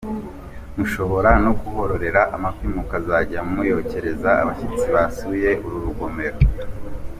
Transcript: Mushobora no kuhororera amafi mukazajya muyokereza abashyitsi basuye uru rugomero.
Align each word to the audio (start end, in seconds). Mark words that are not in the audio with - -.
Mushobora 0.75 1.29
no 1.45 1.51
kuhororera 1.59 2.21
amafi 2.35 2.65
mukazajya 2.75 3.39
muyokereza 3.51 4.29
abashyitsi 4.41 4.87
basuye 4.95 5.49
uru 5.65 5.77
rugomero. 5.85 6.37